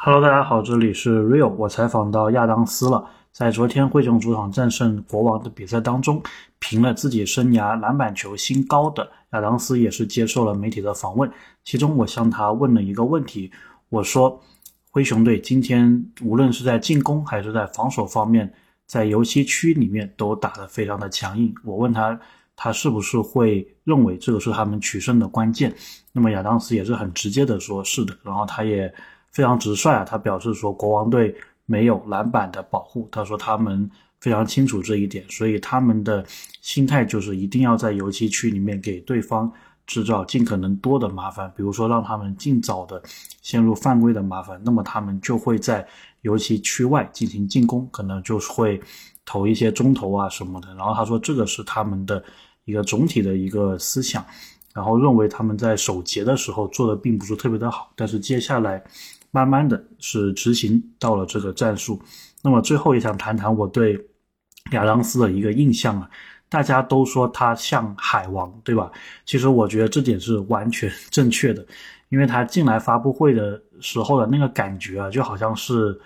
[0.00, 1.48] Hello，大家好，这里是 Real。
[1.56, 3.04] 我采访到亚当斯了。
[3.32, 6.22] 在昨天灰熊主场战胜国王的比赛当中，
[6.60, 11.28] 评了自己生涯篮板球新高的亚当斯也是接受了媒体的访问。
[11.64, 13.50] 其中我向他问了一个问题，
[13.88, 14.40] 我说：
[14.92, 18.54] 灰熊队今天无论是在进攻还是在防守方面，
[18.86, 21.52] 在游戏区里面都打得非常的强硬。
[21.64, 22.16] 我问他，
[22.54, 25.74] 他是不是会认为这个是他们取胜的关键？
[26.12, 28.16] 那么亚当斯也是很直接的说，是的。
[28.22, 28.94] 然后他也。
[29.38, 30.04] 非常直率啊！
[30.04, 31.32] 他表示说，国王队
[31.64, 33.08] 没有篮板的保护。
[33.12, 33.88] 他说他们
[34.20, 36.26] 非常清楚这一点，所以他们的
[36.60, 39.48] 心态就是一定要在游戏区里面给对方
[39.86, 43.00] 制造尽可能多的麻烦，比如说让他们尽早的
[43.40, 45.86] 陷入犯规的麻烦，那么他们就会在
[46.22, 48.80] 游戏区外进行进攻，可能就是会
[49.24, 50.74] 投一些中投啊什么的。
[50.74, 52.20] 然后他说这个是他们的
[52.64, 54.26] 一个总体的一个思想，
[54.74, 58.82] 然后认为他们在首节的时候做的并不是特别的好，但是接下来。
[59.30, 62.00] 慢慢的是执行到了这个战术，
[62.42, 63.98] 那么最后也想谈谈我对
[64.72, 66.08] 亚当斯的一个印象啊，
[66.48, 68.90] 大家都说他像海王，对吧？
[69.26, 71.66] 其实我觉得这点是完全正确的，
[72.08, 76.00] 因为他进来发布会的时候的那个感觉啊，就好像是，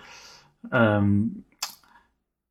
[0.71, 1.31] 嗯，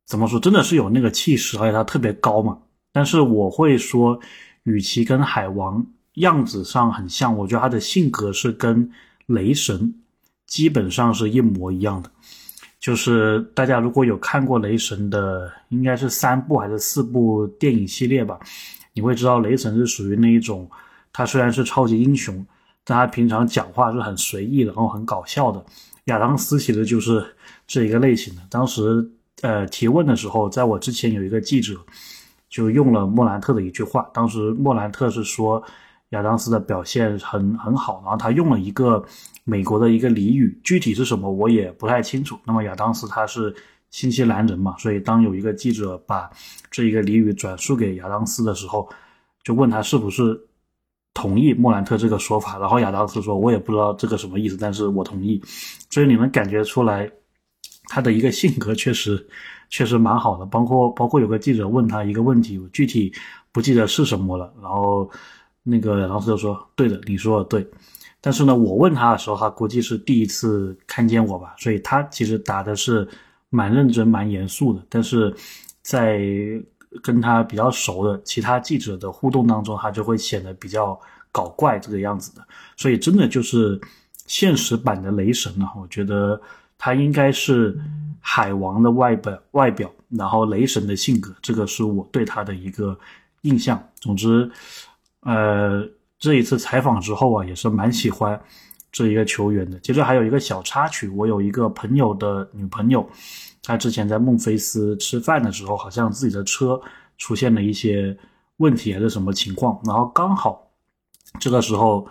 [0.07, 2.57] 怎么说，真的是有那个气势，而且他特别高嘛。
[2.91, 4.19] 但是我会说，
[4.63, 8.91] 与其跟海王样子上很像，我觉得他的性格是跟
[9.27, 9.93] 雷神。
[10.53, 12.11] 基本上是一模一样的，
[12.79, 18.39] 就是大家如果有看过雷神的，应该是三部还是四部电影系列吧，
[18.93, 20.69] 你会知道雷神是属于那一种，
[21.11, 22.45] 他虽然是超级英雄，
[22.83, 25.65] 但他平常讲话是很随意的，然后很搞笑的。
[26.05, 27.25] 亚当斯其实就是
[27.65, 28.41] 这一个类型的。
[28.47, 29.09] 当时
[29.41, 31.75] 呃提问的时候，在我之前有一个记者
[32.47, 35.63] 就用了莫兰特的一句话，当时莫兰特是说。
[36.13, 39.03] 亚当斯的表现很很好，然后他用了一个
[39.43, 42.37] 美国的一个俚语，具体是什么我也不太清楚。
[42.45, 43.53] 那么亚当斯他是
[43.89, 46.29] 新西兰人嘛，所以当有一个记者把
[46.69, 48.87] 这一个俚语转述给亚当斯的时候，
[49.43, 50.39] 就问他是不是
[51.15, 55.41] 同意莫兰特这个说法，然后亚当斯说：“我也不知道这个什么意思，但是我同意。”
[55.89, 57.09] 所以你能感觉出来，
[57.85, 59.27] 他的一个性格确实
[59.69, 60.45] 确实蛮好的。
[60.45, 63.11] 包括包括有个记者问他一个问题，我具体
[63.51, 65.09] 不记得是什么了，然后。
[65.63, 67.65] 那个老师就说：“对的，你说的对。”
[68.19, 73.05] 但是呢，我问他的时候，他估计是第一次看见我吧，所以他其实答的是
[73.49, 74.81] 蛮认真、蛮严肃的。
[74.87, 75.35] 但是
[75.81, 76.21] 在
[77.01, 80.97] 跟他比较熟的其他记者的互动当中，他就会显得比较
[81.33, 82.41] 搞怪这个样子的。
[82.77, 83.77] 所以真的就是
[84.25, 85.71] 现实版的雷神啊！
[85.77, 86.39] 我觉得
[86.77, 87.77] 他应该是
[88.21, 92.97] 海王的外表，外表，然后雷神的性格，这个是我对他的一个
[93.41, 93.81] 印象。
[93.95, 94.49] 总之。
[95.25, 95.87] 呃，
[96.19, 98.39] 这一次采访之后啊，也是蛮喜欢
[98.91, 99.79] 这一个球员的。
[99.79, 103.07] 其实还有一个小插曲，我有一个朋友的女朋友，
[103.61, 106.79] 她之前在孟菲斯吃饭的时候，好像自己的车
[107.17, 108.15] 出现了一些
[108.57, 110.67] 问题还是什么情况，然后刚好
[111.39, 112.07] 这个时候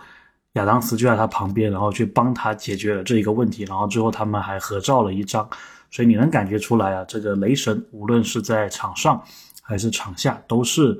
[0.53, 5.47] 亚当斯就在他旁边，然后去帮他解决了这一个问题，然后最后他们还合照了一张。
[5.91, 9.23] 所以你能感觉出来啊，这个雷神无论是在场上
[9.61, 10.99] 还是场下都是。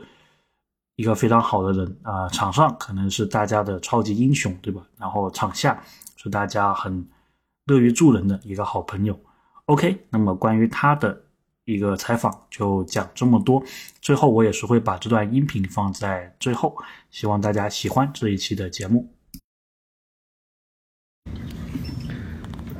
[0.96, 4.82] 一个非常好的人啊，场上可能是大家的超级英雄，对吧？
[4.98, 5.82] 然后场下
[6.16, 7.08] 是大家很
[7.66, 9.20] 乐于助人的一个好朋友。
[9.66, 11.20] OK，那么关于他的
[11.66, 13.64] 一个采访就讲这么多。
[14.02, 16.76] 最后我也是会把这段音频放在最后，
[17.10, 19.10] 希望大家喜欢这一期的节目。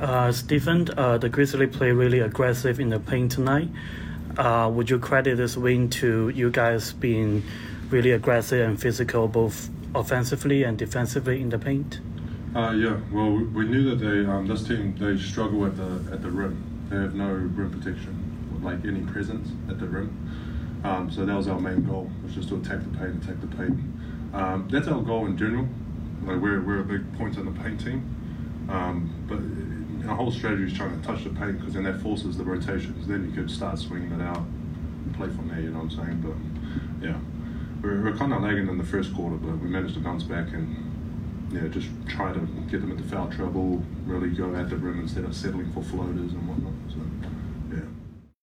[0.00, 3.68] Uh, Stephen, uh, the Grizzly play really aggressive in the paint tonight.
[4.36, 7.42] Uh, would you credit this win to you guys being
[7.90, 12.00] really aggressive and physical, both offensively and defensively in the paint?
[12.54, 16.22] Uh, yeah, well, we knew that they um, this team they struggle at the at
[16.22, 16.86] the rim.
[16.88, 20.10] They have no rim protection, like any presence at the rim.
[20.84, 23.56] Um, so that was our main goal, was just to attack the paint, attack the
[23.56, 23.78] paint.
[24.34, 25.66] Um, that's our goal in general.
[26.24, 29.10] Like we're, we're a big points on the paint team, um,
[30.08, 33.06] our whole strategy is trying to touch the paint because then that forces the rotations.
[33.06, 34.44] Then you could start swinging it out,
[35.14, 35.60] play from there.
[35.60, 36.20] You know what I'm saying?
[36.20, 37.16] But yeah
[37.84, 40.48] we're, we're kind of lagging in the first quarter, but we managed to bounce back
[40.52, 40.90] and
[41.52, 42.40] yeah, just try to
[42.70, 46.32] get them into foul trouble, really go at the rim instead of settling for floaters
[46.32, 46.72] and whatnot.
[46.88, 47.30] So.